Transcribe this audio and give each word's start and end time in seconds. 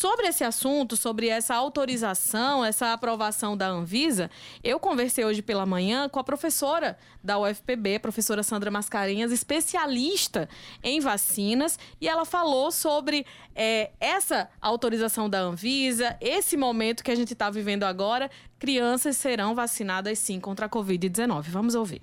sobre 0.00 0.28
esse 0.28 0.42
assunto, 0.42 0.96
sobre 0.96 1.28
essa 1.28 1.54
autorização, 1.54 2.64
essa 2.64 2.94
aprovação 2.94 3.54
da 3.54 3.66
Anvisa, 3.66 4.30
eu 4.64 4.80
conversei 4.80 5.26
hoje 5.26 5.42
pela 5.42 5.66
manhã 5.66 6.08
com 6.08 6.18
a 6.18 6.24
professora 6.24 6.96
da 7.22 7.38
UFPB, 7.38 7.98
professora 7.98 8.42
Sandra 8.42 8.70
Mascarenhas, 8.70 9.30
especialista 9.30 10.48
em 10.82 11.00
vacinas, 11.00 11.78
e 12.00 12.08
ela 12.08 12.24
falou 12.24 12.72
sobre 12.72 13.26
é, 13.54 13.90
essa 14.00 14.48
autorização 14.58 15.28
da 15.28 15.40
Anvisa, 15.40 16.16
esse 16.18 16.56
momento 16.56 17.04
que 17.04 17.10
a 17.10 17.14
gente 17.14 17.34
está 17.34 17.50
vivendo 17.50 17.84
agora, 17.84 18.30
crianças 18.58 19.18
serão 19.18 19.54
vacinadas 19.54 20.18
sim 20.18 20.40
contra 20.40 20.64
a 20.64 20.68
Covid-19. 20.70 21.42
Vamos 21.50 21.74
ouvir 21.74 22.00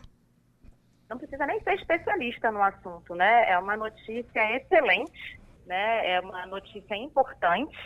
não 1.09 1.17
precisa 1.17 1.45
nem 1.45 1.57
ser 1.61 1.75
especialista 1.75 2.51
no 2.51 2.61
assunto, 2.61 3.15
né? 3.15 3.49
É 3.49 3.57
uma 3.57 3.77
notícia 3.77 4.57
excelente, 4.57 5.39
né? 5.67 6.11
É 6.13 6.19
uma 6.19 6.45
notícia 6.45 6.95
importante 6.95 7.77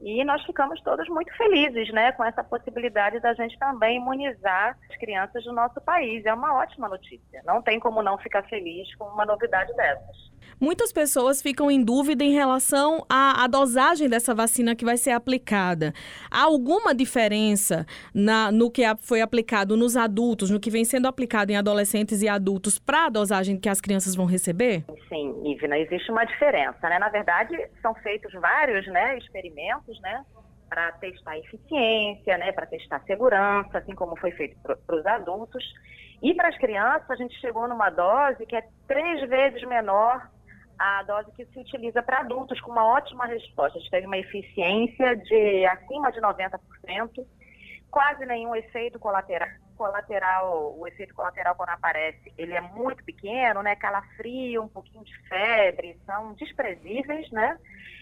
e 0.00 0.24
nós 0.24 0.42
ficamos 0.44 0.80
todos 0.82 1.06
muito 1.08 1.30
felizes, 1.36 1.92
né, 1.92 2.10
com 2.12 2.24
essa 2.24 2.42
possibilidade 2.42 3.20
da 3.20 3.34
gente 3.34 3.58
também 3.58 3.98
imunizar 3.98 4.76
as 4.88 4.96
crianças 4.96 5.44
do 5.44 5.52
nosso 5.52 5.78
país. 5.82 6.24
É 6.24 6.32
uma 6.32 6.54
ótima 6.54 6.88
notícia. 6.88 7.42
Não 7.44 7.60
tem 7.60 7.78
como 7.78 8.02
não 8.02 8.16
ficar 8.16 8.42
feliz 8.44 8.94
com 8.96 9.04
uma 9.04 9.26
novidade 9.26 9.74
dessas. 9.76 10.30
Muitas 10.58 10.92
pessoas 10.92 11.42
ficam 11.42 11.70
em 11.70 11.82
dúvida 11.82 12.24
em 12.24 12.32
relação 12.32 13.04
à, 13.08 13.44
à, 13.44 13.46
dosagem 13.46 14.08
dessa 14.08 14.34
vacina 14.34 14.74
que 14.74 14.84
vai 14.84 14.96
ser 14.96 15.10
aplicada. 15.10 15.92
Há 16.30 16.42
alguma 16.42 16.94
diferença 16.94 17.86
na, 18.14 18.50
no 18.50 18.70
que 18.70 18.82
foi 19.00 19.20
aplicado 19.20 19.76
nos 19.76 19.96
adultos, 19.96 20.50
no 20.50 20.60
que 20.60 20.70
vem 20.70 20.84
sendo 20.84 21.06
aplicado 21.06 21.52
em 21.52 21.56
adolescentes 21.56 22.22
e 22.22 22.28
adultos, 22.28 22.78
para 22.78 23.06
a 23.06 23.10
dosagem 23.10 23.58
que 23.58 23.68
as 23.68 23.80
crianças 23.80 24.14
vão 24.14 24.26
receber? 24.26 24.84
Sim, 25.08 25.42
Ivna, 25.44 25.78
existe 25.78 26.10
uma 26.10 26.24
diferença. 26.24 26.88
Né? 26.88 26.98
Na 26.98 27.08
verdade, 27.08 27.56
são 27.82 27.94
feitos 27.96 28.32
vários 28.32 28.86
né, 28.86 29.18
experimentos 29.18 30.00
né, 30.00 30.24
para 30.68 30.92
testar 30.92 31.36
eficiência, 31.38 32.38
né, 32.38 32.52
para 32.52 32.66
testar 32.66 33.00
segurança, 33.00 33.78
assim 33.78 33.94
como 33.94 34.16
foi 34.16 34.30
feito 34.30 34.56
para 34.62 34.96
os 34.96 35.04
adultos. 35.04 35.64
E 36.22 36.34
para 36.34 36.48
as 36.48 36.58
crianças, 36.58 37.10
a 37.10 37.16
gente 37.16 37.34
chegou 37.40 37.66
numa 37.66 37.90
dose 37.90 38.44
que 38.46 38.54
é 38.54 38.62
três 38.86 39.28
vezes 39.28 39.62
menor 39.66 40.30
a 40.80 41.02
dose 41.02 41.30
que 41.32 41.44
se 41.44 41.60
utiliza 41.60 42.02
para 42.02 42.20
adultos, 42.20 42.58
com 42.62 42.72
uma 42.72 42.86
ótima 42.86 43.26
resposta. 43.26 43.76
A 43.76 43.80
gente 43.82 43.90
teve 43.90 44.06
uma 44.06 44.16
eficiência 44.16 45.14
de 45.14 45.66
acima 45.66 46.10
de 46.10 46.22
90%, 46.22 46.58
quase 47.90 48.24
nenhum 48.24 48.56
efeito 48.56 48.98
colateral. 48.98 49.50
colateral. 49.76 50.74
O 50.78 50.86
efeito 50.86 51.14
colateral, 51.14 51.54
quando 51.54 51.68
aparece, 51.68 52.32
ele 52.38 52.54
é 52.54 52.62
muito 52.62 53.04
pequeno, 53.04 53.62
né? 53.62 53.76
Calafrio, 53.76 54.62
um 54.62 54.68
pouquinho 54.68 55.04
de 55.04 55.14
febre, 55.28 56.00
são 56.06 56.32
desprezíveis, 56.32 57.30
né? 57.30 57.58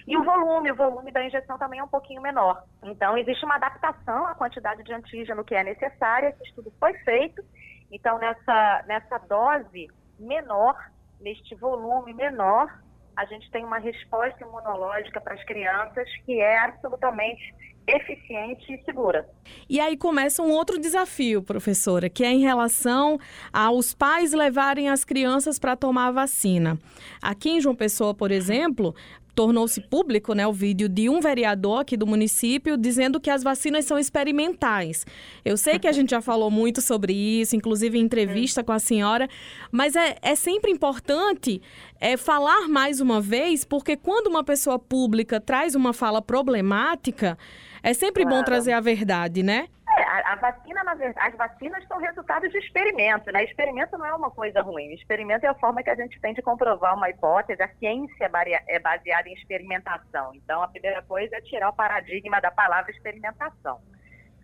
E 0.07 0.17
o 0.17 0.23
volume, 0.23 0.71
o 0.71 0.77
volume 0.77 1.11
da 1.11 1.25
injeção 1.25 1.59
também 1.59 1.81
é 1.81 1.85
um 1.85 1.89
pouquinho 1.89 2.23
menor. 2.23 2.63
Então, 2.85 3.19
existe 3.19 3.45
uma 3.45 3.57
adaptação 3.57 4.25
à 4.25 4.37
quantidade 4.37 4.85
de 4.85 4.93
antígeno 4.93 5.45
que 5.45 5.57
é 5.57 5.65
necessária. 5.65 6.29
Esse 6.29 6.45
estudo 6.45 6.73
foi 6.79 6.95
feito. 6.99 7.43
Então, 7.91 8.19
nessa, 8.19 8.85
nessa 8.87 9.19
dose 9.19 9.89
menor, 10.17 10.77
neste 11.21 11.55
volume 11.57 12.13
menor, 12.15 12.69
a 13.17 13.25
gente 13.25 13.51
tem 13.51 13.65
uma 13.65 13.79
resposta 13.79 14.43
imunológica 14.43 15.21
para 15.21 15.35
as 15.35 15.45
crianças 15.45 16.09
que 16.25 16.41
é 16.41 16.59
absolutamente 16.59 17.43
eficiente 17.89 18.73
e 18.73 18.85
segura. 18.85 19.29
E 19.69 19.81
aí 19.81 19.97
começa 19.97 20.43
um 20.43 20.51
outro 20.51 20.79
desafio, 20.79 21.43
professora, 21.43 22.09
que 22.09 22.23
é 22.23 22.31
em 22.31 22.41
relação 22.41 23.19
aos 23.53 23.95
pais 23.95 24.33
levarem 24.33 24.89
as 24.89 25.05
crianças 25.05 25.59
para 25.59 25.75
tomar 25.75 26.09
a 26.09 26.13
vacina. 26.13 26.79
Aqui 27.23 27.51
em 27.51 27.61
João 27.61 27.75
Pessoa, 27.75 28.15
por 28.15 28.31
exemplo, 28.31 28.95
tornou-se 29.39 29.81
público 29.81 30.35
né, 30.35 30.45
o 30.49 30.53
vídeo 30.53 30.89
de 30.89 31.09
um 31.09 31.21
vereador 31.21 31.83
aqui 31.83 31.97
do 31.97 32.09
município 32.09 32.77
dizendo 32.77 33.21
que 33.21 33.31
as 33.31 33.41
vacinas 33.45 33.85
são 33.85 33.97
experimentais. 33.97 35.07
Eu 35.45 35.57
sei 35.57 35.79
que 35.79 35.87
a 35.87 35.93
gente 35.93 36.11
já 36.11 36.21
falou 36.21 36.51
muito 36.51 36.81
sobre 36.83 37.13
isso, 37.13 37.55
inclusive 37.55 37.97
em 37.97 38.03
entrevista 38.03 38.65
com 38.65 38.73
a 38.73 38.81
senhora, 38.81 39.29
mas 39.71 39.95
é, 39.95 40.17
é 40.23 40.35
sempre 40.35 40.73
importante 40.73 41.63
é, 42.01 42.17
falar 42.17 42.69
mais 42.69 43.01
uma 43.01 43.21
vez, 43.21 43.65
porque 43.65 43.97
quando 43.97 44.27
uma 44.27 44.43
pessoa 44.43 44.77
pública 44.77 45.41
traz 45.41 45.77
uma 45.77 45.93
fala 45.93 46.21
problemática, 46.21 47.39
é 47.83 47.93
sempre 47.95 48.23
claro. 48.23 48.39
bom 48.39 48.45
trazer 48.45 48.73
a 48.73 48.81
verdade, 48.81 49.43
né? 49.43 49.69
É, 49.97 50.03
a, 50.03 50.33
a, 50.33 50.37
vacina, 50.37 50.85
na 50.85 50.95
verdade, 50.95 51.29
as 51.29 51.37
vacinas 51.37 51.85
são 51.89 51.99
resultado 51.99 52.49
de 52.49 52.59
experimento, 52.59 53.33
né? 53.33 53.45
Experimento 53.45 53.97
não 53.99 54.07
é 54.07 54.15
uma 54.15 54.31
coisa 54.31 54.61
ruim. 54.63 54.93
Experimento 54.95 55.45
é 55.45 55.49
a 55.49 55.55
forma 55.55 55.83
que 55.83 55.91
a 55.91 55.95
gente 55.95 56.21
tem 56.21 56.35
de 56.35 56.43
comprovar 56.43 56.95
uma 56.95 57.11
hipótese. 57.11 57.63
A 57.63 57.69
ciência 57.75 58.31
é 58.69 58.79
baseada 58.79 59.29
em 59.29 59.35
experimentação. 59.35 60.33
Então, 60.35 60.63
a 60.63 60.69
primeira 60.69 61.03
coisa 61.03 61.37
é 61.37 61.41
tirar 61.41 61.71
o 61.71 61.75
paradigma 61.75 62.41
da 62.41 62.51
palavra 62.51 62.91
experimentação, 62.91 63.81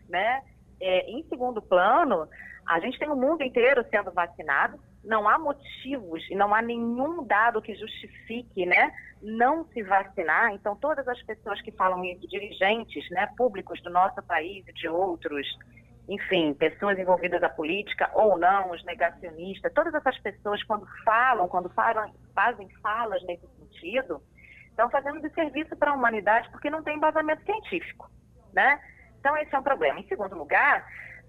né? 0.08 0.42
É, 0.80 1.10
em 1.10 1.22
segundo 1.28 1.62
plano, 1.62 2.28
a 2.66 2.80
gente 2.80 2.98
tem 2.98 3.08
o 3.08 3.16
mundo 3.16 3.42
inteiro 3.42 3.84
sendo 3.90 4.10
vacinado, 4.10 4.80
não 5.04 5.28
há 5.28 5.38
motivos 5.38 6.24
e 6.30 6.34
não 6.34 6.54
há 6.54 6.62
nenhum 6.62 7.24
dado 7.24 7.60
que 7.60 7.74
justifique, 7.74 8.66
né, 8.66 8.92
não 9.22 9.64
se 9.66 9.82
vacinar. 9.82 10.52
Então, 10.52 10.74
todas 10.76 11.06
as 11.06 11.22
pessoas 11.22 11.60
que 11.62 11.70
falam 11.72 12.04
isso, 12.04 12.26
dirigentes, 12.28 13.08
né, 13.10 13.28
públicos 13.36 13.80
do 13.82 13.90
nosso 13.90 14.22
país 14.22 14.66
e 14.66 14.72
de 14.72 14.88
outros, 14.88 15.46
enfim, 16.08 16.54
pessoas 16.54 16.98
envolvidas 16.98 17.40
na 17.40 17.48
política 17.48 18.10
ou 18.14 18.38
não, 18.38 18.70
os 18.70 18.84
negacionistas, 18.84 19.72
todas 19.72 19.94
essas 19.94 20.18
pessoas 20.18 20.62
quando 20.64 20.86
falam, 21.04 21.48
quando 21.48 21.68
falam, 21.70 22.12
fazem 22.34 22.68
falas 22.82 23.22
nesse 23.24 23.46
sentido, 23.58 24.22
estão 24.68 24.90
fazendo 24.90 25.20
de 25.20 25.32
serviço 25.34 25.76
para 25.76 25.92
a 25.92 25.94
humanidade 25.94 26.50
porque 26.50 26.68
não 26.68 26.82
tem 26.82 26.96
embasamento 26.96 27.42
científico, 27.44 28.10
né? 28.52 28.80
Então, 29.18 29.36
esse 29.38 29.54
é 29.54 29.58
um 29.58 29.62
problema. 29.62 30.00
Em 30.00 30.06
segundo 30.06 30.36
lugar, 30.36 30.86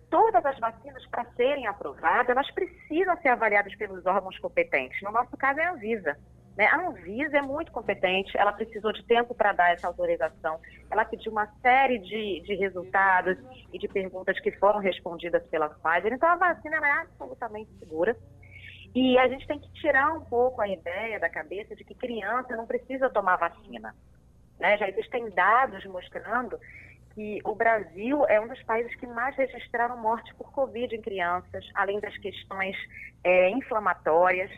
todas 0.10 0.46
as 0.46 0.60
vacinas, 0.60 1.06
para 1.08 1.26
serem 1.36 1.68
aprovadas, 1.68 2.30
elas 2.30 2.50
precisam 2.52 3.18
ser 3.22 3.30
avaliadas 3.30 3.76
pelos 3.76 4.06
órgãos 4.06 4.38
competentes. 4.40 5.02
No 5.02 5.12
nosso 5.12 5.36
caso, 5.38 5.60
é 5.60 5.66
a 5.66 5.74
Anvisa. 5.74 6.18
Né? 6.58 6.66
A 6.68 6.88
Anvisa 6.88 7.38
é 7.38 7.42
muito 7.42 7.72
competente, 7.72 8.38
ela 8.38 8.54
precisou 8.54 8.94
de 8.94 9.04
tempo 9.04 9.36
para 9.36 9.52
dar 9.52 9.74
essa 9.74 9.88
autorização. 9.88 10.60
Ela 10.90 11.04
pediu 11.04 11.32
uma 11.32 11.48
série 11.62 12.00
de, 12.00 12.42
de 12.42 12.56
resultados 12.56 13.38
e 13.74 13.78
de 13.78 13.88
perguntas 13.88 14.40
que 14.40 14.52
foram 14.54 14.80
respondidas 14.80 15.46
pela 15.48 15.70
Pfizer. 15.70 16.14
Então, 16.14 16.30
a 16.30 16.36
vacina 16.36 16.78
é 16.78 16.92
absolutamente 16.92 17.72
segura. 17.78 18.16
E 18.94 19.18
a 19.18 19.28
gente 19.28 19.46
tem 19.46 19.60
que 19.60 19.70
tirar 19.74 20.14
um 20.14 20.22
pouco 20.22 20.62
a 20.62 20.70
ideia 20.70 21.20
da 21.20 21.30
cabeça 21.30 21.76
de 21.76 21.84
que 21.84 21.94
criança 21.94 22.56
não 22.56 22.66
precisa 22.66 23.10
tomar 23.10 23.36
vacina. 23.36 23.94
Né? 24.58 24.78
Já 24.78 24.88
existem 24.88 25.30
dados 25.32 25.86
mostrando 25.86 26.58
que 27.16 27.40
o 27.46 27.56
Brasil 27.56 28.26
é 28.28 28.40
um 28.42 28.48
dos 28.48 28.62
países 28.64 28.94
que 28.96 29.08
mais 29.08 29.36
registraram 29.38 29.98
morte 29.98 30.36
por 30.36 30.52
Covid 30.52 30.94
em 30.94 31.02
crianças, 31.02 31.66
além 31.74 32.00
das 32.02 32.16
questões 32.18 32.76
é, 33.24 33.50
inflamatórias. 33.50 34.52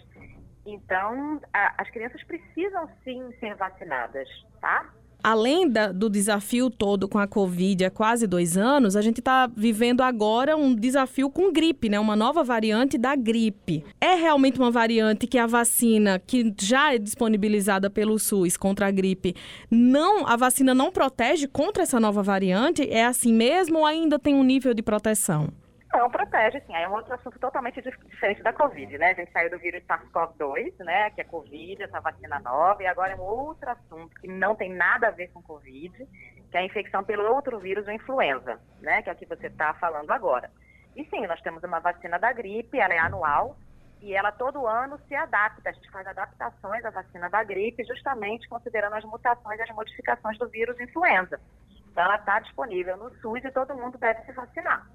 Então, 0.65 1.39
a, 1.53 1.81
as 1.81 1.89
crianças 1.91 2.21
precisam 2.23 2.89
sim 3.03 3.31
ser 3.39 3.55
vacinadas, 3.55 4.27
tá? 4.59 4.91
Além 5.27 5.67
da, 5.67 5.91
do 5.91 6.09
desafio 6.09 6.69
todo 6.69 7.05
com 7.05 7.19
a 7.19 7.27
Covid 7.27 7.83
há 7.83 7.91
quase 7.91 8.25
dois 8.25 8.55
anos, 8.55 8.95
a 8.95 9.01
gente 9.01 9.19
está 9.19 9.45
vivendo 9.45 9.99
agora 9.99 10.55
um 10.55 10.73
desafio 10.73 11.29
com 11.29 11.51
gripe, 11.51 11.89
né? 11.89 11.99
Uma 11.99 12.15
nova 12.15 12.45
variante 12.45 12.97
da 12.97 13.13
gripe. 13.13 13.83
É 13.99 14.15
realmente 14.15 14.57
uma 14.57 14.71
variante 14.71 15.27
que 15.27 15.37
a 15.37 15.45
vacina, 15.45 16.17
que 16.17 16.55
já 16.61 16.93
é 16.93 16.97
disponibilizada 16.97 17.89
pelo 17.89 18.17
SUS 18.17 18.55
contra 18.55 18.87
a 18.87 18.91
gripe, 18.91 19.35
não, 19.69 20.25
a 20.25 20.37
vacina 20.37 20.73
não 20.73 20.93
protege 20.93 21.45
contra 21.45 21.83
essa 21.83 21.99
nova 21.99 22.23
variante? 22.23 22.89
É 22.89 23.03
assim 23.03 23.33
mesmo 23.33 23.79
ou 23.79 23.85
ainda 23.85 24.17
tem 24.17 24.33
um 24.33 24.43
nível 24.43 24.73
de 24.73 24.81
proteção? 24.81 25.49
Não, 25.93 26.09
protege, 26.09 26.59
sim. 26.61 26.75
Aí 26.75 26.83
é 26.83 26.89
um 26.89 26.93
outro 26.93 27.13
assunto 27.13 27.39
totalmente 27.39 27.81
diferente 27.81 28.43
da 28.43 28.51
Covid, 28.51 28.97
né? 28.97 29.11
A 29.11 29.13
gente 29.13 29.31
saiu 29.31 29.49
do 29.49 29.57
vírus 29.57 29.83
SARS-CoV-2, 29.85 30.73
né? 30.83 31.09
Que 31.11 31.21
é 31.21 31.23
Covid, 31.23 31.81
essa 31.81 32.01
vacina 32.01 32.39
nova, 32.39 32.83
e 32.83 32.87
agora 32.87 33.13
é 33.13 33.15
um 33.15 33.21
outro 33.21 33.69
assunto 33.69 34.13
que 34.19 34.27
não 34.27 34.55
tem 34.55 34.73
nada 34.73 35.07
a 35.07 35.11
ver 35.11 35.29
com 35.29 35.41
Covid, 35.41 35.95
que 36.51 36.57
é 36.57 36.59
a 36.59 36.65
infecção 36.65 37.03
pelo 37.03 37.33
outro 37.33 37.59
vírus, 37.59 37.87
o 37.87 37.91
influenza, 37.91 38.59
né? 38.81 39.01
Que 39.01 39.09
é 39.09 39.13
o 39.13 39.15
que 39.15 39.25
você 39.25 39.47
está 39.47 39.73
falando 39.75 40.11
agora. 40.11 40.51
E 40.95 41.05
sim, 41.05 41.25
nós 41.25 41.41
temos 41.41 41.63
uma 41.63 41.79
vacina 41.79 42.19
da 42.19 42.33
gripe, 42.33 42.79
ela 42.79 42.93
é 42.93 42.99
anual, 42.99 43.55
e 44.01 44.13
ela 44.13 44.31
todo 44.31 44.67
ano 44.67 44.99
se 45.07 45.15
adapta. 45.15 45.69
A 45.69 45.73
gente 45.73 45.89
faz 45.89 46.05
adaptações 46.05 46.83
à 46.83 46.89
vacina 46.89 47.29
da 47.29 47.43
gripe, 47.43 47.85
justamente 47.85 48.47
considerando 48.49 48.93
as 48.93 49.05
mutações 49.05 49.59
e 49.59 49.63
as 49.63 49.69
modificações 49.69 50.37
do 50.37 50.49
vírus 50.49 50.79
influenza. 50.79 51.39
Então, 51.91 52.03
ela 52.03 52.15
está 52.15 52.39
disponível 52.39 52.97
no 52.97 53.09
SUS 53.21 53.43
e 53.43 53.51
todo 53.51 53.75
mundo 53.75 53.97
deve 53.97 54.21
se 54.23 54.31
vacinar. 54.33 54.85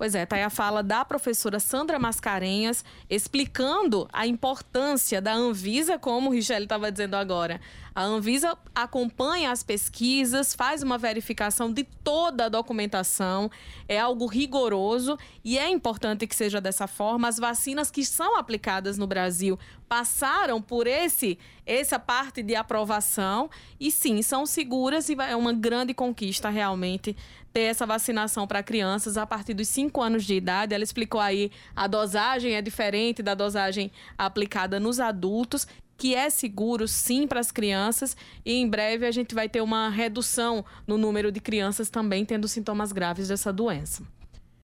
Pois 0.00 0.14
é, 0.14 0.24
tá 0.24 0.36
aí 0.36 0.42
a 0.42 0.48
fala 0.48 0.82
da 0.82 1.04
professora 1.04 1.60
Sandra 1.60 1.98
Mascarenhas 1.98 2.82
explicando 3.10 4.08
a 4.10 4.26
importância 4.26 5.20
da 5.20 5.34
Anvisa, 5.34 5.98
como 5.98 6.30
o 6.30 6.32
Richelle 6.32 6.64
estava 6.64 6.90
dizendo 6.90 7.16
agora, 7.16 7.60
A 7.94 8.02
Anvisa 8.02 8.56
acompanha 8.74 9.50
as 9.50 9.62
pesquisas, 9.62 10.54
faz 10.54 10.82
uma 10.82 10.96
verificação 10.96 11.70
de 11.70 11.84
toda 11.84 12.46
a 12.46 12.48
documentação, 12.48 13.50
é 13.86 13.98
algo 13.98 14.24
rigoroso 14.24 15.18
e 15.44 15.58
é 15.58 15.68
importante 15.68 16.26
que 16.26 16.34
seja 16.34 16.62
dessa 16.62 16.86
forma. 16.86 17.28
As 17.28 17.36
vacinas 17.36 17.90
que 17.90 18.02
são 18.02 18.38
aplicadas 18.38 18.96
no 18.96 19.06
Brasil 19.06 19.58
passaram 19.86 20.62
por 20.62 20.86
esse 20.86 21.36
essa 21.66 21.98
parte 21.98 22.42
de 22.42 22.54
aprovação 22.54 23.50
e 23.78 23.90
sim, 23.90 24.22
são 24.22 24.46
seguras 24.46 25.08
e 25.08 25.16
é 25.20 25.36
uma 25.36 25.52
grande 25.52 25.92
conquista 25.92 26.48
realmente 26.48 27.16
ter 27.52 27.62
essa 27.62 27.86
vacinação 27.86 28.46
para 28.46 28.62
crianças 28.62 29.16
a 29.16 29.26
partir 29.26 29.54
dos 29.54 29.68
5 29.68 29.89
anos 29.98 30.24
de 30.24 30.34
idade. 30.34 30.74
Ela 30.74 30.84
explicou 30.84 31.20
aí 31.20 31.50
a 31.74 31.86
dosagem 31.86 32.54
é 32.54 32.60
diferente 32.60 33.22
da 33.22 33.34
dosagem 33.34 33.90
aplicada 34.18 34.78
nos 34.78 35.00
adultos 35.00 35.66
que 35.96 36.14
é 36.14 36.30
seguro 36.30 36.88
sim 36.88 37.26
para 37.26 37.40
as 37.40 37.50
crianças 37.50 38.16
e 38.44 38.54
em 38.54 38.66
breve 38.66 39.06
a 39.06 39.10
gente 39.10 39.34
vai 39.34 39.50
ter 39.50 39.60
uma 39.60 39.90
redução 39.90 40.64
no 40.86 40.96
número 40.96 41.30
de 41.30 41.40
crianças 41.40 41.90
também 41.90 42.24
tendo 42.24 42.48
sintomas 42.48 42.90
graves 42.90 43.28
dessa 43.28 43.52
doença. 43.52 44.02